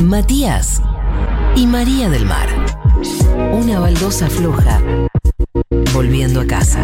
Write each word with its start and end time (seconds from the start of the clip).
Matías 0.00 0.80
y 1.56 1.66
María 1.66 2.08
del 2.08 2.24
Mar. 2.24 2.48
Una 3.52 3.80
baldosa 3.80 4.30
floja 4.30 4.80
volviendo 5.92 6.40
a 6.40 6.46
casa. 6.46 6.80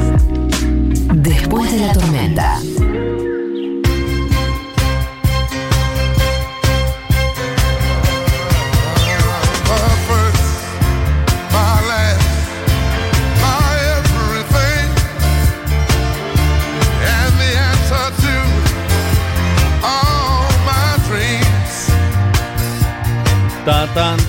Después 1.15 1.73
de 1.73 1.87
la 1.87 1.93
tormenta. 1.95 2.61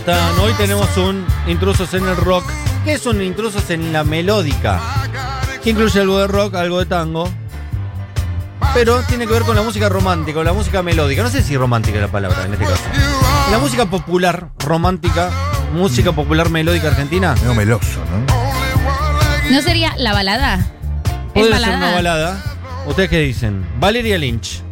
Hoy 0.08 0.54
tenemos 0.54 0.96
un 0.96 1.26
Intrusos 1.48 1.94
en 1.94 2.08
el 2.08 2.16
Rock. 2.16 2.46
¿Qué 2.86 2.94
es 2.94 3.06
un 3.06 3.22
Intrusos 3.22 3.70
en 3.72 3.92
la 3.92 4.06
melódica? 4.06 4.80
Que 5.62 5.72
incluye 5.72 6.00
algo 6.00 6.20
de 6.20 6.28
rock, 6.28 6.56
algo 6.56 6.80
de 6.80 6.86
tango. 6.86 7.30
Pero 8.74 9.02
tiene 9.02 9.28
que 9.28 9.34
ver 9.34 9.42
con 9.42 9.58
la 9.58 9.64
música 9.64 9.90
romántica, 9.90 10.36
con 10.36 10.46
la 10.46 10.54
música 10.54 10.82
melódica. 10.82 11.24
No 11.24 11.30
sé 11.30 11.44
si 11.44 11.58
romántica 11.58 11.98
es 11.98 12.04
la 12.04 12.08
palabra 12.08 12.46
en 12.46 12.54
este 12.54 12.64
caso. 12.64 12.84
La 13.52 13.60
música 13.60 13.86
popular, 13.88 14.48
romántica, 14.60 15.30
música 15.74 16.14
popular 16.14 16.50
melódica 16.50 16.88
argentina. 16.88 17.36
Medio 17.42 17.56
meloso, 17.56 18.00
¿no? 18.10 19.52
¿No 19.52 19.62
sería 19.62 19.94
la 19.98 20.14
balada? 20.14 20.56
¿Es 21.34 21.48
Puede 21.48 21.60
ser 21.60 21.76
una 21.76 21.92
balada. 21.92 22.42
¿Ustedes 22.86 23.10
qué 23.10 23.20
dicen? 23.20 23.66
Valeria 23.78 24.18
Lynch. 24.18 24.67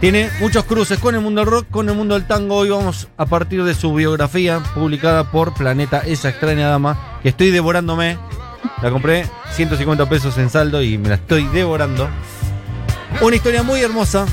Tiene 0.00 0.30
muchos 0.40 0.64
cruces 0.64 0.98
con 0.98 1.14
el 1.14 1.22
mundo 1.22 1.40
del 1.40 1.50
rock, 1.50 1.66
con 1.70 1.88
el 1.88 1.94
mundo 1.94 2.14
del 2.14 2.26
tango. 2.26 2.56
Hoy 2.56 2.68
vamos 2.68 3.08
a 3.16 3.24
partir 3.24 3.64
de 3.64 3.74
su 3.74 3.94
biografía 3.94 4.60
publicada 4.74 5.30
por 5.30 5.54
Planeta, 5.54 6.00
esa 6.00 6.28
extraña 6.28 6.68
dama, 6.68 7.18
que 7.22 7.30
estoy 7.30 7.50
devorándome. 7.50 8.18
La 8.82 8.90
compré 8.90 9.26
150 9.52 10.06
pesos 10.06 10.36
en 10.36 10.50
saldo 10.50 10.82
y 10.82 10.98
me 10.98 11.08
la 11.08 11.14
estoy 11.14 11.44
devorando. 11.46 12.10
Una 13.22 13.36
historia 13.36 13.62
muy 13.62 13.80
hermosa. 13.80 14.26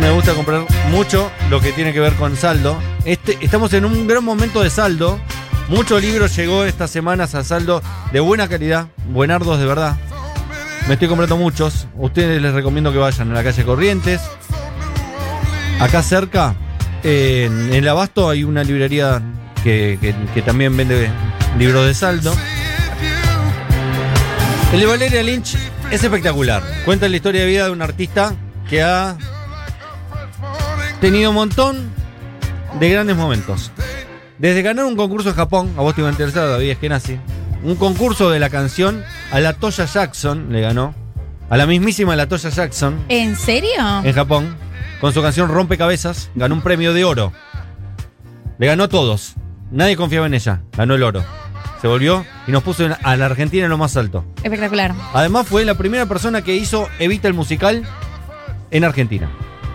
Me 0.00 0.10
gusta 0.10 0.34
comprar 0.34 0.66
mucho 0.90 1.30
lo 1.48 1.60
que 1.60 1.70
tiene 1.70 1.92
que 1.92 2.00
ver 2.00 2.14
con 2.14 2.36
saldo. 2.36 2.76
Este, 3.04 3.38
estamos 3.40 3.72
en 3.74 3.84
un 3.84 4.08
gran 4.08 4.24
momento 4.24 4.60
de 4.60 4.70
saldo. 4.70 5.20
Muchos 5.68 6.02
libros 6.02 6.34
llegó 6.34 6.64
estas 6.64 6.90
semanas 6.90 7.36
a 7.36 7.44
saldo 7.44 7.80
de 8.12 8.18
buena 8.18 8.48
calidad, 8.48 8.88
buenardos 9.06 9.60
de 9.60 9.66
verdad. 9.66 9.96
Me 10.88 10.94
estoy 10.94 11.08
comprando 11.08 11.36
muchos. 11.36 11.86
Ustedes 11.96 12.42
les 12.42 12.52
recomiendo 12.52 12.92
que 12.92 12.98
vayan 12.98 13.30
a 13.30 13.34
la 13.34 13.44
calle 13.44 13.64
Corrientes. 13.64 14.20
Acá 15.80 16.02
cerca, 16.02 16.54
en 17.02 17.72
el 17.72 17.88
Abasto, 17.88 18.28
hay 18.28 18.44
una 18.44 18.64
librería 18.64 19.22
que, 19.62 20.14
también 20.44 20.76
vende 20.76 21.10
libros 21.58 21.86
de 21.86 21.94
saldo. 21.94 22.34
El 24.72 24.80
de 24.80 24.86
Valeria 24.86 25.22
Lynch 25.22 25.56
es 25.90 26.02
espectacular. 26.02 26.62
Cuenta 26.84 27.08
la 27.08 27.16
historia 27.16 27.42
de 27.42 27.46
vida 27.46 27.64
de 27.66 27.70
un 27.70 27.82
artista 27.82 28.34
que 28.68 28.82
ha 28.82 29.16
tenido 31.00 31.30
un 31.30 31.36
montón 31.36 31.90
de 32.80 32.90
grandes 32.90 33.16
momentos. 33.16 33.70
Desde 34.38 34.62
ganar 34.62 34.84
un 34.86 34.96
concurso 34.96 35.28
en 35.28 35.36
Japón, 35.36 35.72
a 35.76 35.82
vos 35.82 35.94
te 35.94 36.00
iba 36.00 36.08
a 36.08 36.12
interesar, 36.12 36.48
David, 36.48 36.70
es 36.70 36.78
que 36.78 36.88
nazi. 36.88 37.18
Un 37.62 37.76
concurso 37.76 38.30
de 38.30 38.40
la 38.40 38.50
canción 38.50 39.04
a 39.32 39.40
la 39.40 39.54
Toya 39.54 39.86
Jackson 39.86 40.48
le 40.52 40.60
ganó. 40.60 40.94
A 41.50 41.56
la 41.56 41.66
mismísima 41.66 42.16
la 42.16 42.28
Toya 42.28 42.48
Jackson 42.50 43.04
¿En 43.08 43.36
serio? 43.36 43.70
en 44.04 44.12
Japón. 44.14 44.54
Con 45.00 45.12
su 45.12 45.20
canción 45.20 45.48
Rompecabezas, 45.48 46.30
ganó 46.34 46.54
un 46.54 46.60
premio 46.62 46.92
de 46.94 47.04
oro. 47.04 47.32
Le 48.58 48.66
ganó 48.66 48.84
a 48.84 48.88
todos. 48.88 49.34
Nadie 49.70 49.96
confiaba 49.96 50.26
en 50.26 50.34
ella. 50.34 50.62
Ganó 50.76 50.94
el 50.94 51.02
oro. 51.02 51.24
Se 51.80 51.88
volvió 51.88 52.24
y 52.46 52.52
nos 52.52 52.62
puso 52.62 52.86
a 53.02 53.16
la 53.16 53.26
Argentina 53.26 53.64
en 53.64 53.70
lo 53.70 53.78
más 53.78 53.96
alto. 53.96 54.24
Espectacular. 54.44 54.94
Además 55.12 55.48
fue 55.48 55.64
la 55.64 55.74
primera 55.74 56.06
persona 56.06 56.42
que 56.42 56.54
hizo 56.54 56.88
Evita 57.00 57.26
el 57.26 57.34
musical 57.34 57.82
en 58.70 58.84
Argentina. 58.84 59.28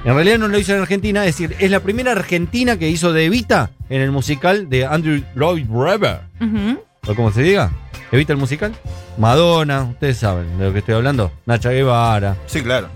En 0.06 0.13
realidad 0.16 0.38
no 0.38 0.47
lo 0.47 0.57
hizo 0.57 0.74
en 0.74 0.79
Argentina, 0.81 1.25
es 1.25 1.35
decir, 1.38 1.57
es 1.59 1.69
la 1.69 1.81
primera 1.81 2.13
argentina 2.13 2.78
que 2.78 2.88
hizo 2.89 3.12
de 3.12 3.25
Evita 3.25 3.72
en 3.89 4.01
el 4.01 4.12
musical 4.12 4.69
de 4.69 4.85
Andrew 4.85 5.22
Lloyd 5.35 5.66
Webber. 5.68 6.22
Ujú. 6.39 6.79
O 7.07 7.16
como 7.16 7.31
se 7.31 7.41
diga, 7.41 7.72
Evita 8.12 8.34
el 8.34 8.40
musical. 8.40 8.73
Madonna, 9.18 9.84
ustedes 9.84 10.18
saben 10.18 10.57
de 10.57 10.66
lo 10.66 10.73
que 10.73 10.79
estoy 10.79 10.95
hablando. 10.95 11.31
Nacha 11.45 11.72
Guevara. 11.72 12.38
Sí, 12.45 12.62
claro. 12.62 12.90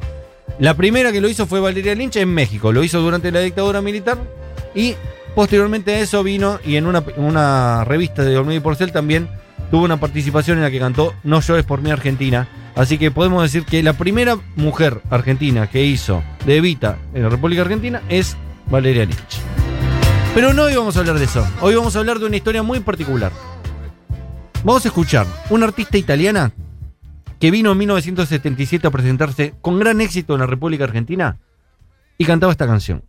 La 0.59 0.75
primera 0.75 1.11
que 1.11 1.21
lo 1.21 1.29
hizo 1.29 1.47
fue 1.47 1.59
Valeria 1.59 1.95
Lynch 1.95 2.17
en 2.17 2.33
México. 2.33 2.71
Lo 2.71 2.83
hizo 2.83 3.01
durante 3.01 3.31
la 3.31 3.39
dictadura 3.39 3.81
militar 3.81 4.17
y 4.75 4.95
posteriormente 5.35 5.95
a 5.95 5.99
eso 5.99 6.23
vino 6.23 6.59
y 6.63 6.75
en 6.75 6.87
una, 6.87 7.03
una 7.17 7.83
revista 7.83 8.23
de 8.23 8.37
Olmedo 8.37 8.57
y 8.57 8.59
Porcel 8.59 8.91
también 8.91 9.29
tuvo 9.69 9.85
una 9.85 9.97
participación 9.97 10.57
en 10.57 10.63
la 10.63 10.71
que 10.71 10.79
cantó 10.79 11.13
No 11.23 11.41
llores 11.41 11.65
por 11.65 11.81
mi 11.81 11.91
Argentina. 11.91 12.47
Así 12.75 12.97
que 12.97 13.11
podemos 13.11 13.43
decir 13.43 13.65
que 13.65 13.83
la 13.83 13.93
primera 13.93 14.37
mujer 14.55 15.01
argentina 15.09 15.69
que 15.69 15.83
hizo 15.83 16.23
de 16.45 16.57
Evita 16.57 16.97
en 17.13 17.23
la 17.23 17.29
República 17.29 17.63
Argentina 17.63 18.01
es 18.07 18.37
Valeria 18.67 19.05
Lynch. 19.05 19.41
Pero 20.33 20.53
no 20.53 20.63
hoy 20.63 20.75
vamos 20.75 20.95
a 20.95 20.99
hablar 21.01 21.19
de 21.19 21.25
eso. 21.25 21.45
Hoy 21.59 21.75
vamos 21.75 21.95
a 21.95 21.99
hablar 21.99 22.19
de 22.19 22.25
una 22.25 22.37
historia 22.37 22.63
muy 22.63 22.79
particular. 22.79 23.33
Vamos 24.63 24.85
a 24.85 24.89
escuchar 24.89 25.25
una 25.49 25.65
artista 25.65 25.97
italiana 25.97 26.51
que 27.39 27.49
vino 27.49 27.71
en 27.71 27.79
1977 27.79 28.85
a 28.85 28.91
presentarse 28.91 29.55
con 29.59 29.79
gran 29.79 30.01
éxito 30.01 30.35
en 30.35 30.41
la 30.41 30.45
República 30.45 30.83
Argentina 30.83 31.39
y 32.19 32.25
cantaba 32.25 32.51
esta 32.51 32.67
canción. 32.67 33.03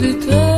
Di 0.00 0.16
te. 0.16 0.48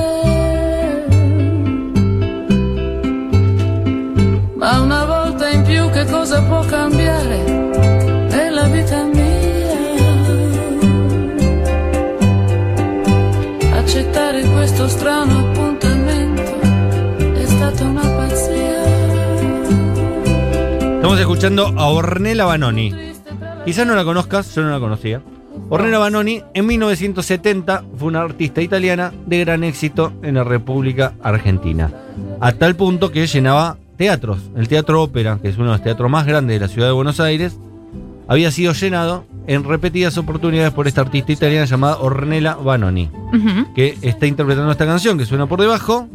Ma 4.54 4.80
una 4.80 5.04
volta 5.04 5.50
in 5.50 5.62
più 5.64 5.90
che 5.90 6.04
cosa 6.06 6.40
può 6.42 6.60
cambiare 6.64 7.38
nella 8.30 8.68
vita 8.68 9.02
mia? 9.02 9.80
Accettare 13.74 14.44
questo 14.44 14.86
strano 14.86 15.48
appuntamento 15.48 16.60
è 17.34 17.44
stata 17.44 17.84
una 17.84 18.08
pazzia. 18.08 18.80
Estamos 20.94 21.18
escuchando 21.18 21.72
a 21.76 21.88
Ornella 21.88 22.44
Banoni. 22.44 22.94
Quizás 23.64 23.86
no 23.86 23.96
la 23.96 24.04
conozcas, 24.04 24.54
yo 24.54 24.62
no 24.62 24.70
la 24.70 24.78
conocía. 24.78 25.20
Ornella 25.74 26.00
Banoni 26.00 26.42
en 26.52 26.66
1970 26.66 27.84
fue 27.96 28.08
una 28.08 28.20
artista 28.20 28.60
italiana 28.60 29.10
de 29.24 29.38
gran 29.38 29.64
éxito 29.64 30.12
en 30.22 30.34
la 30.34 30.44
República 30.44 31.14
Argentina. 31.22 31.90
A 32.40 32.52
tal 32.52 32.76
punto 32.76 33.10
que 33.10 33.26
llenaba 33.26 33.78
teatros. 33.96 34.50
El 34.54 34.68
Teatro 34.68 35.02
Ópera, 35.02 35.38
que 35.40 35.48
es 35.48 35.56
uno 35.56 35.68
de 35.68 35.72
los 35.72 35.82
teatros 35.82 36.10
más 36.10 36.26
grandes 36.26 36.56
de 36.56 36.66
la 36.66 36.70
ciudad 36.70 36.88
de 36.88 36.92
Buenos 36.92 37.20
Aires, 37.20 37.56
había 38.28 38.50
sido 38.50 38.74
llenado 38.74 39.24
en 39.46 39.64
repetidas 39.64 40.18
oportunidades 40.18 40.74
por 40.74 40.88
esta 40.88 41.00
artista 41.00 41.32
italiana 41.32 41.64
llamada 41.64 41.96
Ornella 42.00 42.54
Banoni. 42.56 43.08
Ujú. 43.32 43.72
que 43.74 43.96
está 44.02 44.26
interpretando 44.26 44.70
esta 44.70 44.84
canción 44.84 45.16
que 45.16 45.24
suena 45.24 45.46
por 45.46 45.58
debajo, 45.58 46.06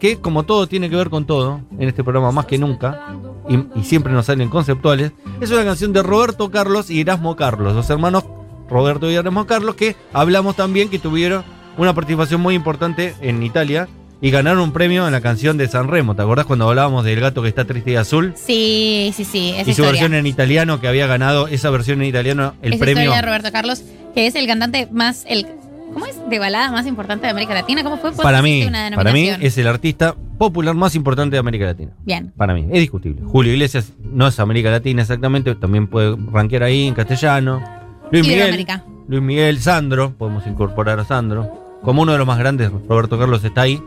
que 0.00 0.16
como 0.16 0.42
todo 0.42 0.66
tiene 0.66 0.90
que 0.90 0.96
ver 0.96 1.08
con 1.08 1.24
todo, 1.24 1.60
en 1.78 1.88
este 1.88 2.02
programa 2.02 2.32
más 2.32 2.46
que 2.46 2.58
nunca, 2.58 3.14
y, 3.48 3.78
y 3.78 3.84
siempre 3.84 4.12
nos 4.12 4.26
salen 4.26 4.48
conceptuales, 4.48 5.12
es 5.40 5.52
una 5.52 5.62
canción 5.62 5.92
de 5.92 6.02
Roberto 6.02 6.50
Carlos 6.50 6.90
y 6.90 7.02
Erasmo 7.02 7.36
Carlos, 7.36 7.76
los 7.76 7.88
hermanos 7.90 8.24
Roberto 8.68 9.10
y 9.10 9.14
Erasmo 9.14 9.46
Carlos, 9.46 9.74
que 9.74 9.96
hablamos 10.12 10.56
también 10.56 10.88
que 10.88 10.98
tuvieron 10.98 11.44
una 11.76 11.94
participación 11.94 12.40
muy 12.40 12.54
importante 12.54 13.14
en 13.20 13.42
Italia 13.42 13.88
y 14.20 14.30
ganaron 14.30 14.60
un 14.60 14.72
premio 14.72 15.06
en 15.06 15.12
la 15.12 15.20
canción 15.20 15.58
de 15.58 15.68
San 15.68 15.88
Remo. 15.88 16.14
¿Te 16.16 16.22
acordás 16.22 16.46
cuando 16.46 16.68
hablábamos 16.68 17.04
del 17.04 17.20
gato 17.20 17.42
que 17.42 17.48
está 17.48 17.64
triste 17.64 17.92
y 17.92 17.96
azul? 17.96 18.32
Sí, 18.36 19.12
sí, 19.14 19.24
sí. 19.24 19.50
Esa 19.50 19.60
y 19.62 19.64
su 19.64 19.70
historia. 19.72 19.90
versión 19.92 20.14
en 20.14 20.26
italiano, 20.26 20.80
que 20.80 20.88
había 20.88 21.06
ganado 21.06 21.46
esa 21.48 21.68
versión 21.70 22.00
en 22.00 22.08
italiano, 22.08 22.54
el 22.62 22.74
Esa 22.74 22.84
premio. 22.84 23.02
historia 23.02 23.20
de 23.20 23.26
Roberto 23.26 23.52
Carlos, 23.52 23.82
que 24.14 24.26
es 24.26 24.34
el 24.34 24.46
cantante 24.46 24.88
más. 24.90 25.24
El, 25.28 25.46
¿Cómo 25.92 26.06
es? 26.06 26.16
De 26.28 26.38
balada 26.38 26.70
más 26.72 26.86
importante 26.86 27.26
de 27.26 27.30
América 27.32 27.54
Latina. 27.54 27.82
¿Cómo 27.84 27.98
fue? 27.98 28.10
¿Vos 28.10 28.20
Para 28.20 28.40
mí, 28.40 28.64
una 28.66 28.90
para 28.94 29.12
mí 29.12 29.28
es 29.28 29.58
el 29.58 29.66
artista 29.68 30.16
popular 30.38 30.74
más 30.74 30.94
importante 30.94 31.36
de 31.36 31.40
América 31.40 31.66
Latina. 31.66 31.92
Bien. 32.04 32.32
Para 32.36 32.54
mí, 32.54 32.66
es 32.72 32.80
discutible. 32.80 33.22
Julio 33.24 33.52
Iglesias 33.52 33.92
no 34.02 34.26
es 34.26 34.40
América 34.40 34.70
Latina 34.70 35.02
exactamente, 35.02 35.54
también 35.54 35.86
puede 35.86 36.16
rankear 36.32 36.62
ahí 36.62 36.86
en 36.88 36.94
castellano. 36.94 37.62
Luis 38.10 38.26
Miguel. 38.26 38.66
Luis 39.08 39.22
Miguel, 39.22 39.60
Sandro, 39.60 40.14
podemos 40.16 40.46
incorporar 40.46 40.98
a 41.00 41.04
Sandro. 41.04 41.78
Como 41.82 42.02
uno 42.02 42.12
de 42.12 42.18
los 42.18 42.26
más 42.26 42.38
grandes, 42.38 42.70
Roberto 42.88 43.18
Carlos 43.18 43.44
está 43.44 43.62
ahí. 43.62 43.82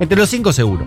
Entre 0.00 0.16
los 0.16 0.28
cinco 0.28 0.52
seguro. 0.52 0.86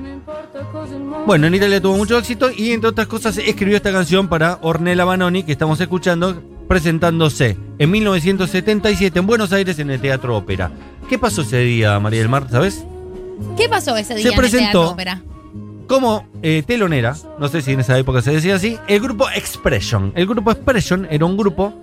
Bueno, 1.26 1.48
en 1.48 1.56
Italia 1.56 1.82
tuvo 1.82 1.98
mucho 1.98 2.18
éxito 2.18 2.50
y 2.56 2.72
entre 2.72 2.90
otras 2.90 3.08
cosas 3.08 3.38
escribió 3.38 3.76
esta 3.76 3.92
canción 3.92 4.28
para 4.28 4.58
Ornella 4.62 5.06
Banoni 5.06 5.44
que 5.44 5.52
estamos 5.52 5.80
escuchando 5.82 6.42
presentándose 6.68 7.58
en 7.78 7.92
1977 7.92 9.20
en 9.20 9.28
Buenos 9.28 9.52
Aires 9.52 9.78
en 9.80 9.92
el 9.92 10.00
Teatro 10.00 10.38
Ópera. 10.38 10.72
¿Qué 11.10 11.20
pasó 11.20 11.42
ese 11.42 11.60
día, 11.60 12.00
María 12.00 12.20
del 12.20 12.30
Mar, 12.30 12.48
sabes? 12.50 12.86
¿Qué 13.58 13.68
pasó 13.68 13.96
ese 13.98 14.16
día 14.16 14.24
Se 14.24 14.30
en 14.30 14.34
el 14.34 14.40
presentó- 14.40 14.62
Teatro 14.72 14.90
Ópera? 14.92 15.22
Como 15.88 16.26
eh, 16.42 16.64
telonera, 16.66 17.16
no 17.38 17.50
sé 17.50 17.62
si 17.62 17.74
en 17.74 17.82
esa 17.82 17.98
época 18.00 18.22
se 18.22 18.32
decía 18.32 18.56
así, 18.56 18.78
el 18.88 19.02
grupo 19.02 19.30
Expression. 19.36 20.14
El 20.16 20.26
grupo 20.26 20.52
Expression 20.52 21.06
era 21.12 21.26
un 21.26 21.36
grupo 21.36 21.74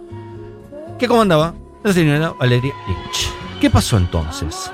que 0.98 1.08
comandaba 1.08 1.54
la 1.82 1.92
señora 1.92 2.34
Valeria 2.38 2.74
Lynch. 2.86 3.30
¿Qué 3.60 3.70
pasó 3.70 3.96
entonces? 3.96 4.70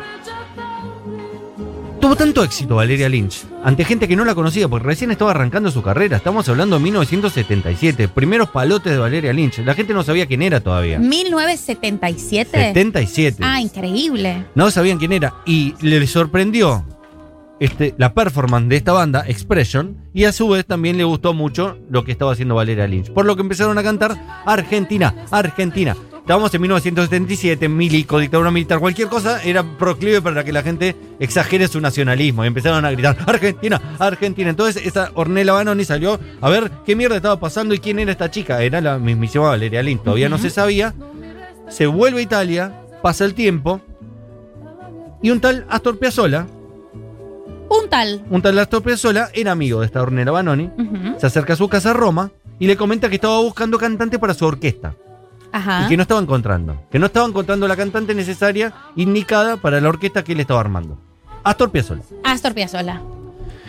Tuvo 2.00 2.16
tanto 2.16 2.42
éxito 2.44 2.76
Valeria 2.76 3.08
Lynch 3.08 3.46
ante 3.62 3.84
gente 3.84 4.06
que 4.06 4.14
no 4.14 4.26
la 4.26 4.34
conocía 4.34 4.68
porque 4.68 4.86
recién 4.86 5.10
estaba 5.10 5.30
arrancando 5.30 5.70
su 5.70 5.82
carrera. 5.82 6.18
Estamos 6.18 6.46
hablando 6.50 6.76
de 6.76 6.82
1977, 6.82 8.08
primeros 8.08 8.50
palotes 8.50 8.92
de 8.92 8.98
Valeria 8.98 9.32
Lynch. 9.32 9.58
La 9.60 9.74
gente 9.74 9.94
no 9.94 10.02
sabía 10.02 10.26
quién 10.26 10.42
era 10.42 10.60
todavía. 10.60 10.98
1977. 10.98 12.50
77. 12.50 13.38
Ah, 13.40 13.60
increíble. 13.60 14.44
No 14.54 14.70
sabían 14.70 14.98
quién 14.98 15.12
era. 15.12 15.34
Y 15.46 15.74
le 15.80 16.06
sorprendió 16.06 16.84
este, 17.58 17.94
la 17.96 18.12
performance 18.12 18.68
de 18.68 18.76
esta 18.76 18.92
banda, 18.92 19.24
Expression, 19.26 19.96
y 20.12 20.24
a 20.24 20.32
su 20.32 20.48
vez 20.48 20.66
también 20.66 20.98
le 20.98 21.04
gustó 21.04 21.32
mucho 21.32 21.78
lo 21.88 22.04
que 22.04 22.12
estaba 22.12 22.32
haciendo 22.32 22.54
Valeria 22.54 22.86
Lynch. 22.86 23.10
Por 23.12 23.24
lo 23.24 23.36
que 23.36 23.42
empezaron 23.42 23.78
a 23.78 23.82
cantar 23.82 24.42
Argentina, 24.44 25.24
Argentina. 25.30 25.96
Estábamos 26.24 26.54
en 26.54 26.62
1977, 26.62 27.68
milico, 27.68 28.18
dictadura 28.18 28.50
militar, 28.50 28.78
cualquier 28.78 29.08
cosa 29.08 29.42
era 29.42 29.62
proclive 29.62 30.22
para 30.22 30.42
que 30.42 30.54
la 30.54 30.62
gente 30.62 30.96
exagere 31.20 31.68
su 31.68 31.82
nacionalismo. 31.82 32.42
Y 32.42 32.46
empezaron 32.46 32.82
a 32.86 32.90
gritar, 32.92 33.14
Argentina, 33.26 33.78
Argentina. 33.98 34.48
Entonces 34.48 34.86
esa 34.86 35.10
Ornella 35.12 35.52
Banoni 35.52 35.84
salió 35.84 36.18
a 36.40 36.48
ver 36.48 36.70
qué 36.86 36.96
mierda 36.96 37.16
estaba 37.16 37.38
pasando 37.38 37.74
y 37.74 37.78
quién 37.78 37.98
era 37.98 38.10
esta 38.10 38.30
chica. 38.30 38.62
Era 38.62 38.80
la 38.80 38.98
mismísima 38.98 39.48
Valeria 39.48 39.82
Lynch. 39.82 40.02
Todavía 40.02 40.30
no 40.30 40.38
se 40.38 40.48
sabía. 40.48 40.94
Se 41.68 41.86
vuelve 41.86 42.20
a 42.20 42.22
Italia, 42.22 42.72
pasa 43.02 43.26
el 43.26 43.34
tiempo, 43.34 43.82
y 45.22 45.28
un 45.30 45.40
tal 45.40 45.66
Astor 45.68 45.98
Piazzolla, 45.98 46.46
Un 47.68 47.90
tal. 47.90 48.24
un 48.30 48.40
tal 48.40 48.58
Astor 48.58 48.82
Piazzolla, 48.82 49.28
era 49.34 49.52
amigo 49.52 49.80
de 49.80 49.86
esta 49.86 50.00
Ornella 50.00 50.30
Banoni, 50.30 50.70
se 51.18 51.26
acerca 51.26 51.52
a 51.52 51.56
su 51.56 51.68
casa 51.68 51.90
a 51.90 51.92
Roma 51.92 52.30
y 52.58 52.66
le 52.66 52.78
comenta 52.78 53.10
que 53.10 53.16
estaba 53.16 53.40
buscando 53.40 53.76
cantante 53.76 54.18
para 54.18 54.32
su 54.32 54.46
orquesta 54.46 54.94
Ajá. 55.54 55.84
y 55.84 55.88
que 55.88 55.96
no 55.96 56.02
estaba 56.02 56.20
encontrando, 56.20 56.82
que 56.90 56.98
no 56.98 57.06
estaba 57.06 57.28
encontrando 57.28 57.68
la 57.68 57.76
cantante 57.76 58.12
necesaria, 58.12 58.74
indicada 58.96 59.56
para 59.56 59.80
la 59.80 59.88
orquesta 59.88 60.24
que 60.24 60.32
él 60.32 60.40
estaba 60.40 60.58
armando. 60.58 60.98
Astor 61.44 61.70
Piazzolla. 61.70 62.02
Astor 62.24 62.54
Piazzolla. 62.54 63.00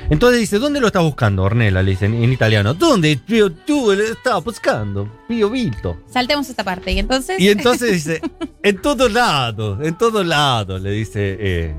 Entonces 0.10 0.40
dice, 0.40 0.60
¿dónde 0.60 0.80
lo 0.80 0.88
estás 0.88 1.04
buscando, 1.04 1.44
Ornella? 1.44 1.82
Le 1.82 1.92
dicen 1.92 2.14
en 2.14 2.32
italiano. 2.32 2.74
¿Dónde 2.74 3.16
tío, 3.16 3.52
tú 3.52 3.94
lo 3.94 4.04
estás 4.04 4.44
buscando? 4.44 5.10
Pío 5.28 5.50
Vilto. 5.50 5.98
Saltemos 6.08 6.50
esta 6.50 6.64
parte. 6.64 6.92
Y 6.92 7.00
entonces. 7.00 7.40
Y 7.40 7.50
entonces 7.50 7.92
dice, 7.92 8.22
en 8.64 8.82
todos 8.82 9.12
lados, 9.12 9.80
en 9.84 9.98
todos 9.98 10.26
lados, 10.26 10.82
le 10.82 10.92
dice 10.92 11.38
eh, 11.40 11.76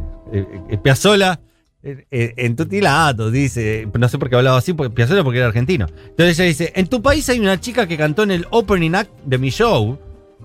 Piazzolla, 0.82 1.32
eh, 1.32 1.36
eh, 1.36 1.55
en 1.82 2.56
tutti 2.56 2.80
lados, 2.80 3.32
dice, 3.32 3.88
no 3.96 4.08
sé 4.08 4.18
por 4.18 4.28
qué 4.28 4.36
hablaba 4.36 4.58
así, 4.58 4.72
porque 4.72 4.94
Piazzolla 4.94 5.22
porque 5.22 5.38
era 5.38 5.48
argentino. 5.48 5.86
Entonces 6.08 6.38
ella 6.38 6.48
dice, 6.48 6.72
en 6.74 6.88
tu 6.88 7.00
país 7.00 7.28
hay 7.28 7.38
una 7.38 7.60
chica 7.60 7.86
que 7.86 7.96
cantó 7.96 8.24
en 8.24 8.32
el 8.32 8.46
opening 8.50 8.94
act 8.94 9.10
de 9.24 9.38
mi 9.38 9.50
show. 9.50 9.98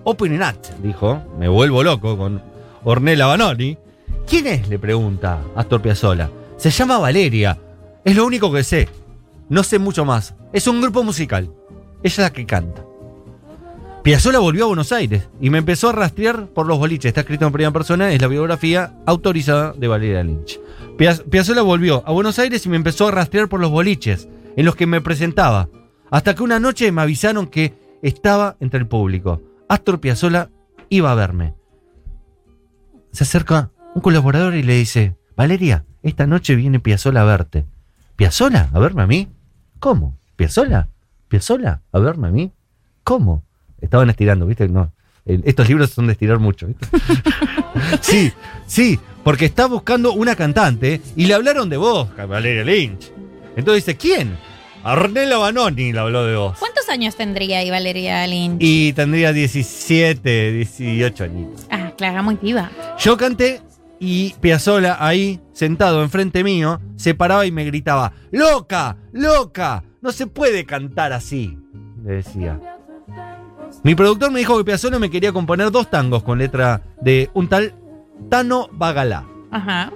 Opening 0.04 0.42
act, 0.42 0.70
dijo, 0.82 1.22
me 1.38 1.48
vuelvo 1.48 1.82
loco 1.82 2.16
con 2.16 2.42
Ornella 2.84 3.26
Banoni. 3.26 3.76
¿Quién 4.26 4.46
es? 4.46 4.68
le 4.68 4.78
pregunta 4.78 5.42
Astor 5.56 5.82
Piazzolla. 5.82 6.30
Se 6.56 6.70
llama 6.70 6.98
Valeria, 6.98 7.58
es 8.04 8.16
lo 8.16 8.24
único 8.24 8.52
que 8.52 8.62
sé. 8.64 8.88
No 9.48 9.62
sé 9.62 9.78
mucho 9.78 10.04
más. 10.04 10.34
Es 10.52 10.66
un 10.66 10.80
grupo 10.80 11.02
musical. 11.02 11.50
Ella 12.02 12.14
es 12.14 12.18
la 12.18 12.32
que 12.32 12.46
canta. 12.46 12.84
Piazzolla 14.02 14.40
volvió 14.40 14.64
a 14.64 14.68
Buenos 14.68 14.90
Aires 14.90 15.28
y 15.40 15.50
me 15.50 15.58
empezó 15.58 15.90
a 15.90 15.92
rastrear 15.92 16.48
por 16.48 16.66
los 16.66 16.78
boliches. 16.78 17.06
Está 17.10 17.20
escrito 17.20 17.46
en 17.46 17.52
primera 17.52 17.70
persona, 17.72 18.10
es 18.12 18.20
la 18.20 18.26
biografía 18.26 18.94
autorizada 19.06 19.72
de 19.74 19.86
Valeria 19.86 20.24
Lynch. 20.24 20.58
Piaz- 20.98 21.22
Piazzolla 21.22 21.62
volvió 21.62 22.02
a 22.06 22.10
Buenos 22.10 22.38
Aires 22.40 22.66
y 22.66 22.68
me 22.68 22.76
empezó 22.76 23.06
a 23.08 23.12
rastrear 23.12 23.48
por 23.48 23.60
los 23.60 23.70
boliches 23.70 24.28
en 24.56 24.64
los 24.64 24.74
que 24.74 24.86
me 24.86 25.00
presentaba. 25.00 25.68
Hasta 26.10 26.34
que 26.34 26.42
una 26.42 26.58
noche 26.58 26.90
me 26.90 27.00
avisaron 27.02 27.46
que 27.46 27.74
estaba 28.02 28.56
entre 28.58 28.80
el 28.80 28.88
público. 28.88 29.40
Astor 29.68 30.00
Piazzolla 30.00 30.50
iba 30.88 31.12
a 31.12 31.14
verme. 31.14 31.54
Se 33.12 33.22
acerca 33.22 33.70
un 33.94 34.02
colaborador 34.02 34.56
y 34.56 34.64
le 34.64 34.74
dice, 34.74 35.16
Valeria, 35.36 35.84
esta 36.02 36.26
noche 36.26 36.56
viene 36.56 36.80
Piazzolla 36.80 37.22
a 37.22 37.24
verte. 37.24 37.66
¿Piazzolla? 38.16 38.68
¿A 38.72 38.78
verme 38.80 39.02
a 39.02 39.06
mí? 39.06 39.28
¿Cómo? 39.78 40.18
¿Piazzolla? 40.34 40.88
¿Piazzolla? 41.28 41.82
¿A 41.92 41.98
verme 42.00 42.28
a 42.28 42.30
mí? 42.32 42.52
¿Cómo? 43.04 43.44
Estaban 43.82 44.08
estirando, 44.08 44.46
¿viste? 44.46 44.68
No. 44.68 44.90
estos 45.26 45.68
libros 45.68 45.90
son 45.90 46.06
de 46.06 46.12
estirar 46.12 46.38
mucho, 46.38 46.68
¿viste? 46.68 46.86
sí, 48.00 48.32
sí, 48.66 48.98
porque 49.22 49.44
está 49.44 49.66
buscando 49.66 50.12
una 50.12 50.34
cantante 50.34 51.02
y 51.16 51.26
le 51.26 51.34
hablaron 51.34 51.68
de 51.68 51.76
vos, 51.76 52.08
Valeria 52.16 52.64
Lynch. 52.64 53.12
Entonces 53.56 53.84
dice, 53.84 53.98
¿quién? 53.98 54.38
Ornella 54.84 55.36
Banoni 55.38 55.92
le 55.92 55.98
habló 55.98 56.24
de 56.24 56.36
vos. 56.36 56.58
¿Cuántos 56.58 56.88
años 56.88 57.14
tendría 57.14 57.58
ahí 57.58 57.70
Valeria 57.70 58.26
Lynch? 58.26 58.56
Y 58.60 58.92
tendría 58.94 59.32
17, 59.32 60.52
18 60.52 61.24
añitos. 61.24 61.66
Ah, 61.70 61.92
claro, 61.96 62.22
muy 62.22 62.36
viva. 62.36 62.70
Yo 62.98 63.16
canté 63.16 63.60
y 64.00 64.34
Piazzolla 64.40 64.96
ahí, 64.98 65.40
sentado 65.52 66.02
enfrente 66.02 66.42
mío, 66.42 66.80
se 66.96 67.14
paraba 67.14 67.46
y 67.46 67.52
me 67.52 67.64
gritaba, 67.64 68.12
¡Loca! 68.32 68.96
¡Loca! 69.12 69.84
No 70.00 70.10
se 70.10 70.26
puede 70.26 70.64
cantar 70.66 71.12
así, 71.12 71.56
le 72.04 72.14
decía. 72.14 72.58
Mi 73.84 73.94
productor 73.94 74.30
me 74.30 74.38
dijo 74.38 74.56
que 74.56 74.64
Piazzolla 74.64 74.98
me 74.98 75.10
quería 75.10 75.32
componer 75.32 75.70
dos 75.70 75.90
tangos 75.90 76.22
con 76.22 76.38
letra 76.38 76.82
de 77.00 77.30
un 77.34 77.48
tal 77.48 77.74
Tano 78.28 78.68
Bagalá. 78.72 79.24
Ajá. 79.50 79.92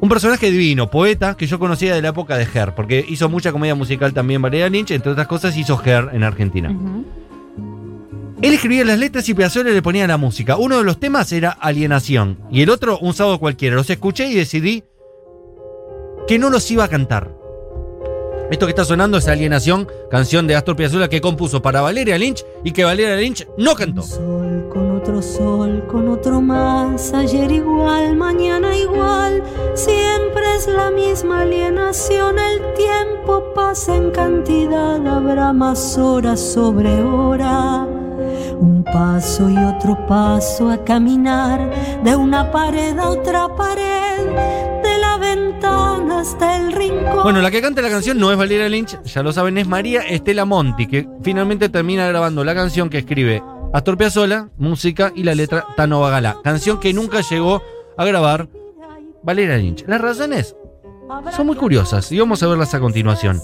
Un 0.00 0.08
personaje 0.08 0.50
divino, 0.50 0.90
poeta, 0.90 1.36
que 1.36 1.46
yo 1.46 1.58
conocía 1.58 1.94
de 1.94 2.00
la 2.00 2.08
época 2.08 2.36
de 2.36 2.46
Her, 2.52 2.74
porque 2.74 3.04
hizo 3.06 3.28
mucha 3.28 3.52
comedia 3.52 3.74
musical 3.74 4.14
también 4.14 4.40
Valeria 4.40 4.68
Lynch, 4.68 4.92
entre 4.92 5.12
otras 5.12 5.26
cosas 5.26 5.56
hizo 5.56 5.80
Her 5.84 6.10
en 6.12 6.22
Argentina. 6.22 6.74
Él 8.40 8.52
escribía 8.54 8.84
las 8.84 8.98
letras 8.98 9.28
y 9.28 9.34
Piazzolla 9.34 9.70
le 9.70 9.82
ponía 9.82 10.06
la 10.06 10.16
música. 10.16 10.56
Uno 10.56 10.78
de 10.78 10.84
los 10.84 11.00
temas 11.00 11.30
era 11.32 11.50
Alienación 11.50 12.38
y 12.50 12.62
el 12.62 12.70
otro 12.70 12.98
Un 13.00 13.12
sábado 13.12 13.40
cualquiera. 13.40 13.76
Los 13.76 13.90
escuché 13.90 14.28
y 14.28 14.34
decidí 14.34 14.84
que 16.28 16.38
no 16.38 16.48
los 16.48 16.70
iba 16.70 16.84
a 16.84 16.88
cantar. 16.88 17.37
Esto 18.50 18.64
que 18.64 18.70
está 18.70 18.84
sonando 18.84 19.18
es 19.18 19.28
Alienación, 19.28 19.86
canción 20.10 20.46
de 20.46 20.56
Astor 20.56 20.74
Piazzolla 20.74 21.08
que 21.08 21.20
compuso 21.20 21.60
para 21.60 21.82
Valeria 21.82 22.16
Lynch 22.16 22.46
y 22.64 22.72
que 22.72 22.82
Valeria 22.82 23.16
Lynch 23.16 23.46
no 23.58 23.74
cantó. 23.74 24.02
Sol 24.02 24.68
con 24.72 24.96
otro 24.96 25.20
sol, 25.20 25.84
con 25.86 26.08
otro 26.08 26.40
más, 26.40 27.12
ayer 27.12 27.50
igual, 27.50 28.16
mañana 28.16 28.76
igual, 28.76 29.42
siempre 29.74 30.42
es 30.56 30.66
la 30.66 30.90
misma 30.90 31.42
alienación, 31.42 32.36
el 32.38 32.74
tiempo 32.74 33.52
pasa 33.54 33.96
en 33.96 34.10
cantidad, 34.12 35.06
habrá 35.06 35.52
más 35.52 35.98
horas 35.98 36.40
sobre 36.40 37.02
hora. 37.02 37.86
Un 38.60 38.82
paso 38.82 39.48
y 39.48 39.56
otro 39.56 40.06
paso 40.06 40.70
a 40.70 40.84
caminar, 40.84 41.70
de 42.02 42.16
una 42.16 42.50
pared 42.50 42.98
a 42.98 43.10
otra 43.10 43.48
pared, 43.48 44.57
hasta 46.18 46.56
el 46.56 46.72
rincón. 46.72 47.22
Bueno, 47.22 47.40
la 47.40 47.50
que 47.50 47.62
canta 47.62 47.80
la 47.80 47.90
canción 47.90 48.18
no 48.18 48.32
es 48.32 48.38
Valeria 48.38 48.68
Lynch, 48.68 49.00
ya 49.04 49.22
lo 49.22 49.32
saben, 49.32 49.56
es 49.58 49.68
María 49.68 50.00
Estela 50.00 50.44
Monti, 50.44 50.86
que 50.86 51.08
finalmente 51.22 51.68
termina 51.68 52.06
grabando 52.08 52.44
la 52.44 52.54
canción 52.54 52.90
que 52.90 52.98
escribe 52.98 53.42
Astor 53.72 53.96
Piazzolla, 53.96 54.48
música 54.56 55.12
y 55.14 55.22
la 55.22 55.34
letra 55.34 55.66
Tano 55.76 56.00
Bagala. 56.00 56.38
Canción 56.42 56.80
que 56.80 56.92
nunca 56.92 57.20
llegó 57.20 57.62
a 57.96 58.04
grabar 58.04 58.48
Valeria 59.22 59.56
Lynch. 59.58 59.84
Las 59.86 60.00
razones 60.00 60.56
son 61.36 61.46
muy 61.46 61.56
curiosas 61.56 62.10
y 62.10 62.18
vamos 62.18 62.42
a 62.42 62.48
verlas 62.48 62.74
a 62.74 62.80
continuación. 62.80 63.40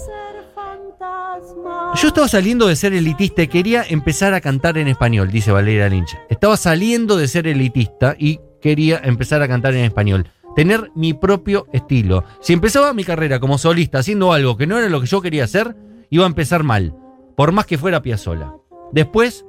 Yo 1.95 2.09
estaba 2.09 2.27
saliendo 2.27 2.67
de 2.67 2.75
ser 2.75 2.93
elitista 2.93 3.43
y 3.43 3.49
quería 3.49 3.85
empezar 3.89 4.35
a 4.35 4.41
cantar 4.41 4.79
en 4.79 4.89
español, 4.89 5.31
dice 5.31 5.53
Valeria 5.53 5.89
Lynch. 5.89 6.17
Estaba 6.29 6.57
saliendo 6.57 7.17
de 7.17 7.29
ser 7.29 7.47
elitista 7.47 8.17
y 8.19 8.41
quería 8.61 9.01
empezar 9.05 9.43
a 9.43 9.49
cantar 9.49 9.75
en 9.75 9.85
español. 9.85 10.27
Tener 10.57 10.91
mi 10.95 11.15
propio 11.15 11.67
estilo. 11.73 12.25
Si 12.41 12.53
empezaba 12.53 12.95
mi 12.95 13.05
carrera 13.05 13.41
como 13.41 13.59
solista 13.59 13.99
haciendo 13.99 14.33
algo 14.33 14.57
que 14.57 14.67
no 14.67 14.79
era 14.79 14.89
lo 14.89 15.01
que 15.01 15.07
yo 15.07 15.21
quería 15.21 15.45
hacer, 15.45 15.77
iba 16.11 16.25
a 16.25 16.29
empezar 16.29 16.63
mal. 16.63 16.95
Por 17.37 17.53
más 17.53 17.67
que 17.67 17.79
fuera 17.79 18.03
Piazzolla. 18.03 18.53
Después, 18.93 19.45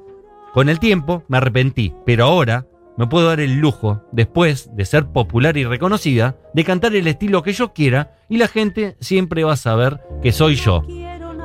con 0.53 0.69
el 0.69 0.79
tiempo, 0.79 1.23
me 1.27 1.37
arrepentí. 1.37 1.93
Pero 2.05 2.25
ahora 2.25 2.65
me 2.97 3.07
puedo 3.07 3.27
dar 3.27 3.39
el 3.39 3.59
lujo, 3.59 4.01
después 4.11 4.69
de 4.73 4.85
ser 4.85 5.07
popular 5.07 5.57
y 5.57 5.65
reconocida, 5.65 6.37
de 6.53 6.63
cantar 6.63 6.95
el 6.95 7.07
estilo 7.07 7.43
que 7.43 7.53
yo 7.53 7.73
quiera 7.73 8.15
y 8.29 8.37
la 8.37 8.47
gente 8.47 8.95
siempre 8.99 9.43
va 9.43 9.53
a 9.53 9.57
saber 9.57 9.99
que 10.23 10.31
soy 10.31 10.55
yo. 10.55 10.81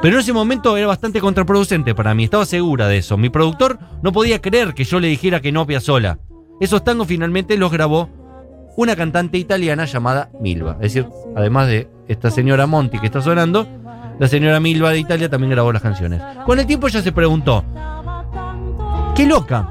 Pero 0.01 0.15
en 0.15 0.21
ese 0.21 0.33
momento 0.33 0.77
era 0.77 0.87
bastante 0.87 1.21
contraproducente 1.21 1.95
para 1.95 2.15
mí, 2.15 2.25
estaba 2.25 2.47
segura 2.47 2.89
de 2.89 2.99
eso. 2.99 3.19
Mi 3.19 3.29
productor 3.29 3.79
no 4.03 4.13
podía 4.13 4.41
creer 4.41 4.73
que 4.73 4.85
yo 4.85 5.01
le 5.01 5.09
dijera 5.09 5.41
que 5.41 5.53
no 5.53 5.61
a 5.63 5.67
Piazzolla. 5.67 6.19
Esos 6.61 6.85
tangos 6.85 7.09
finalmente 7.09 7.59
los 7.59 7.73
grabó 7.73 8.09
una 8.77 8.97
cantante 8.97 9.39
italiana 9.39 9.85
llamada 9.85 10.31
Milva. 10.41 10.73
Es 10.81 10.95
decir, 10.95 11.07
además 11.37 11.69
de 11.69 11.89
esta 12.09 12.31
señora 12.31 12.67
Monti 12.67 12.99
que 12.99 13.07
está 13.07 13.21
sonando, 13.21 13.67
la 14.19 14.29
señora 14.29 14.61
Milva 14.61 14.91
de 14.91 14.99
Italia 14.99 15.29
también 15.29 15.51
grabó 15.51 15.73
las 15.73 15.83
canciones. 15.83 16.21
Con 16.45 16.59
el 16.59 16.67
tiempo 16.67 16.89
ella 16.89 17.03
se 17.03 17.13
preguntó, 17.13 17.65
qué 19.15 19.27
loca, 19.27 19.71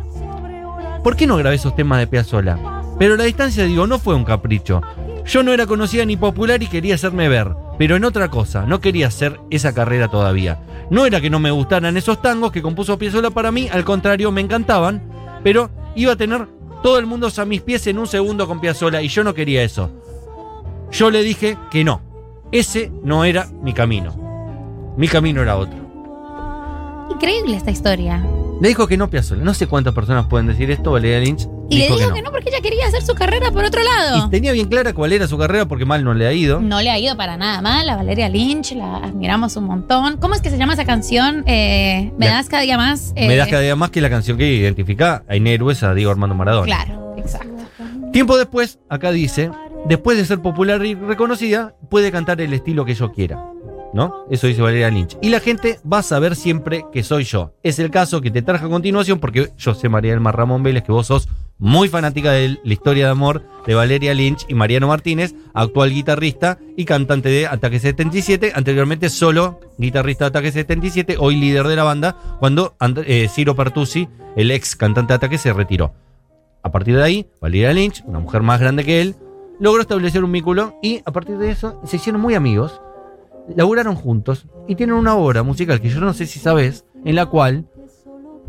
¿por 1.03 1.15
qué 1.15 1.27
no 1.27 1.37
grabé 1.37 1.55
esos 1.55 1.75
temas 1.75 1.99
de 1.99 2.07
Piazzolla? 2.07 2.57
Pero 2.97 3.15
la 3.15 3.23
distancia, 3.23 3.63
digo, 3.65 3.87
no 3.87 3.99
fue 3.99 4.15
un 4.15 4.25
capricho. 4.25 4.81
Yo 5.25 5.43
no 5.43 5.53
era 5.53 5.67
conocida 5.67 6.05
ni 6.05 6.17
popular 6.17 6.61
y 6.63 6.67
quería 6.67 6.95
hacerme 6.95 7.29
ver, 7.29 7.53
pero 7.77 7.95
en 7.95 8.03
otra 8.03 8.29
cosa, 8.29 8.65
no 8.65 8.81
quería 8.81 9.07
hacer 9.07 9.39
esa 9.49 9.73
carrera 9.73 10.07
todavía. 10.07 10.59
No 10.89 11.05
era 11.05 11.21
que 11.21 11.29
no 11.29 11.39
me 11.39 11.51
gustaran 11.51 11.95
esos 11.97 12.21
tangos 12.21 12.51
que 12.51 12.61
compuso 12.61 12.97
Piazzolla 12.97 13.29
para 13.29 13.51
mí, 13.51 13.69
al 13.71 13.85
contrario, 13.85 14.31
me 14.31 14.41
encantaban, 14.41 15.03
pero 15.43 15.69
iba 15.95 16.13
a 16.13 16.17
tener 16.17 16.47
todo 16.81 16.99
el 16.99 17.05
mundo 17.05 17.29
a 17.35 17.45
mis 17.45 17.61
pies 17.61 17.87
en 17.87 17.99
un 17.99 18.07
segundo 18.07 18.47
con 18.47 18.59
Piazzolla 18.59 19.01
y 19.01 19.07
yo 19.07 19.23
no 19.23 19.33
quería 19.33 19.63
eso. 19.63 19.89
Yo 20.91 21.11
le 21.11 21.21
dije 21.21 21.57
que 21.69 21.83
no, 21.83 22.01
ese 22.51 22.91
no 23.03 23.25
era 23.25 23.47
mi 23.61 23.73
camino. 23.73 24.93
Mi 24.97 25.07
camino 25.07 25.41
era 25.41 25.57
otro. 25.57 25.77
Increíble 27.11 27.57
esta 27.57 27.71
historia. 27.71 28.23
Le 28.61 28.67
dijo 28.67 28.87
que 28.87 28.97
no 28.97 29.09
Piazzolla. 29.09 29.43
No 29.43 29.53
sé 29.53 29.67
cuántas 29.67 29.93
personas 29.93 30.25
pueden 30.25 30.47
decir 30.47 30.69
esto, 30.69 30.91
Valeria 30.91 31.19
Lynch. 31.19 31.47
Y 31.69 31.77
le 31.77 31.87
dijo 31.87 32.13
que 32.13 32.21
no. 32.21 32.31
porque 32.31 32.49
ella 32.49 32.59
quería 32.61 32.87
hacer 32.87 33.01
su 33.03 33.13
carrera 33.15 33.51
por 33.51 33.63
otro 33.63 33.81
lado. 33.83 34.25
Y 34.27 34.29
tenía 34.29 34.51
bien 34.51 34.67
clara 34.67 34.93
cuál 34.93 35.13
era 35.13 35.27
su 35.27 35.37
carrera 35.37 35.65
porque 35.67 35.85
mal 35.85 36.03
no 36.03 36.13
le 36.13 36.27
ha 36.27 36.33
ido. 36.33 36.59
No 36.59 36.81
le 36.81 36.89
ha 36.89 36.99
ido 36.99 37.15
para 37.15 37.37
nada 37.37 37.61
mal. 37.61 37.87
A 37.87 37.95
Valeria 37.95 38.27
Lynch 38.27 38.73
la 38.73 38.97
admiramos 38.97 39.55
un 39.55 39.65
montón. 39.65 40.17
¿Cómo 40.17 40.33
es 40.35 40.41
que 40.41 40.49
se 40.49 40.57
llama 40.57 40.73
esa 40.73 40.83
canción? 40.85 41.43
Eh, 41.45 42.11
me 42.17 42.25
das 42.27 42.49
cada 42.49 42.63
día 42.63 42.75
más. 42.75 43.13
eh, 43.15 43.27
Me 43.27 43.35
das 43.37 43.47
cada 43.47 43.61
día 43.61 43.75
más 43.77 43.91
que 43.91 44.01
la 44.01 44.09
canción 44.09 44.37
que 44.37 44.51
identifica 44.51 45.23
a 45.29 45.35
héroes 45.35 45.83
a 45.83 45.93
Diego 45.93 46.11
Armando 46.11 46.35
Maradona. 46.35 46.65
Claro, 46.65 47.15
exacto. 47.17 47.49
Tiempo 48.11 48.37
después, 48.37 48.79
acá 48.89 49.11
dice, 49.11 49.51
después 49.85 50.17
de 50.17 50.25
ser 50.25 50.39
popular 50.41 50.83
y 50.85 50.95
reconocida, 50.95 51.75
puede 51.89 52.11
cantar 52.11 52.41
el 52.41 52.53
estilo 52.53 52.83
que 52.83 52.95
yo 52.95 53.11
quiera. 53.13 53.39
¿No? 53.91 54.13
Eso 54.29 54.45
dice 54.45 54.61
Valeria 54.61 54.89
Lynch. 54.91 55.17
Y 55.21 55.29
la 55.29 55.39
gente 55.39 55.79
va 55.91 55.99
a 55.99 56.03
saber 56.03 56.35
siempre 56.35 56.85
que 56.91 57.01
soy 57.03 57.23
yo. 57.23 57.53
Es 57.63 57.79
el 57.79 57.89
caso 57.89 58.21
que 58.21 58.29
te 58.29 58.43
traje 58.43 58.65
a 58.65 58.69
continuación 58.69 59.19
porque 59.19 59.49
yo 59.57 59.73
sé, 59.73 59.89
María 59.89 60.11
del 60.11 60.19
Mar 60.19 60.37
Ramón 60.37 60.61
Vélez, 60.61 60.83
que 60.83 60.91
vos 60.91 61.07
sos 61.07 61.27
muy 61.57 61.89
fanática 61.89 62.31
de 62.31 62.59
la 62.63 62.73
historia 62.73 63.05
de 63.05 63.11
amor 63.11 63.43
de 63.65 63.73
Valeria 63.73 64.13
Lynch 64.13 64.45
y 64.47 64.53
Mariano 64.53 64.87
Martínez, 64.87 65.33
actual 65.55 65.89
guitarrista 65.91 66.59
y 66.77 66.85
cantante 66.85 67.29
de 67.29 67.47
Ataque 67.47 67.79
77, 67.79 68.53
anteriormente 68.55 69.09
solo 69.09 69.59
guitarrista 69.79 70.25
de 70.25 70.29
Ataque 70.29 70.51
77, 70.51 71.15
hoy 71.19 71.35
líder 71.35 71.67
de 71.67 71.75
la 71.75 71.83
banda, 71.83 72.15
cuando 72.39 72.75
And- 72.79 73.03
eh, 73.07 73.27
Ciro 73.27 73.55
Pertusi, 73.55 74.07
el 74.35 74.51
ex 74.51 74.75
cantante 74.75 75.13
de 75.13 75.15
Ataque, 75.15 75.37
se 75.39 75.51
retiró. 75.51 75.93
A 76.61 76.71
partir 76.71 76.95
de 76.95 77.03
ahí, 77.03 77.27
Valeria 77.41 77.73
Lynch, 77.73 78.03
una 78.05 78.19
mujer 78.19 78.41
más 78.43 78.59
grande 78.61 78.85
que 78.85 79.01
él, 79.01 79.15
logró 79.59 79.81
establecer 79.81 80.23
un 80.23 80.31
vínculo 80.31 80.75
y 80.81 81.01
a 81.05 81.11
partir 81.11 81.37
de 81.37 81.51
eso 81.51 81.81
se 81.85 81.97
hicieron 81.97 82.21
muy 82.21 82.35
amigos, 82.35 82.79
laburaron 83.55 83.95
juntos 83.95 84.47
y 84.67 84.75
tienen 84.75 84.95
una 84.95 85.15
obra 85.15 85.43
musical 85.43 85.81
que 85.81 85.89
yo 85.89 85.99
no 85.99 86.13
sé 86.13 86.25
si 86.25 86.39
sabes, 86.39 86.85
en 87.05 87.15
la 87.15 87.25
cual 87.25 87.67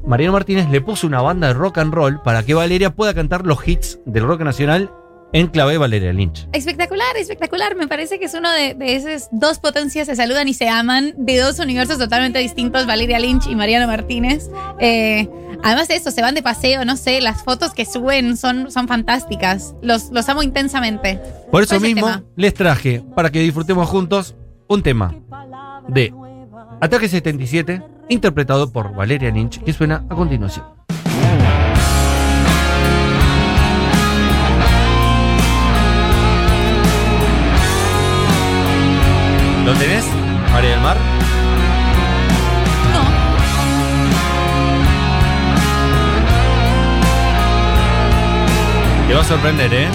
Mariano 0.06 0.32
Martínez 0.32 0.68
le 0.70 0.80
puso 0.80 1.06
una 1.06 1.20
banda 1.20 1.48
de 1.48 1.54
rock 1.54 1.78
and 1.78 1.92
roll 1.92 2.22
para 2.22 2.42
que 2.42 2.54
Valeria 2.54 2.94
pueda 2.94 3.14
cantar 3.14 3.46
los 3.46 3.66
hits 3.66 3.98
del 4.04 4.24
rock 4.24 4.42
nacional 4.42 4.90
en 5.32 5.46
clave 5.46 5.78
Valeria 5.78 6.12
Lynch. 6.12 6.48
Espectacular, 6.52 7.16
espectacular. 7.16 7.76
Me 7.76 7.86
parece 7.86 8.18
que 8.18 8.24
es 8.24 8.34
uno 8.34 8.50
de, 8.50 8.74
de 8.74 8.96
esas 8.96 9.28
dos 9.32 9.58
potencias 9.58 10.06
se 10.06 10.16
saludan 10.16 10.48
y 10.48 10.54
se 10.54 10.68
aman, 10.68 11.14
de 11.16 11.38
dos 11.38 11.58
universos 11.58 11.98
totalmente 11.98 12.38
distintos, 12.38 12.86
Valeria 12.86 13.18
Lynch 13.18 13.46
y 13.46 13.54
Mariano 13.54 13.86
Martínez. 13.86 14.50
Eh, 14.80 15.28
además 15.62 15.88
de 15.88 15.96
eso, 15.96 16.10
se 16.10 16.22
van 16.22 16.34
de 16.34 16.42
paseo, 16.42 16.84
no 16.84 16.96
sé, 16.96 17.20
las 17.20 17.44
fotos 17.44 17.72
que 17.72 17.84
suben 17.84 18.36
son, 18.36 18.70
son 18.70 18.88
fantásticas. 18.88 19.74
Los, 19.82 20.10
los 20.10 20.28
amo 20.28 20.42
intensamente. 20.42 21.20
Por 21.50 21.62
eso 21.62 21.74
¿Cuál 21.74 21.84
es 21.84 21.88
el 21.88 21.94
mismo 21.94 22.22
les 22.36 22.54
traje 22.54 23.02
para 23.14 23.30
que 23.30 23.40
disfrutemos 23.40 23.88
juntos 23.88 24.34
un 24.70 24.82
tema 24.84 25.12
de 25.88 26.14
Ataque 26.80 27.08
77 27.08 27.82
interpretado 28.08 28.70
por 28.70 28.94
Valeria 28.94 29.30
Lynch 29.32 29.60
que 29.64 29.72
suena 29.72 30.04
a 30.08 30.14
continuación. 30.14 30.64
¿Lo 39.66 39.74
tenés, 39.74 40.04
María 40.52 40.70
del 40.70 40.80
Mar? 40.80 40.96
No, 42.92 43.02
Te 49.08 49.14
va 49.14 49.20
a 49.20 49.24
sorprender, 49.24 49.74
¿eh? 49.74 49.88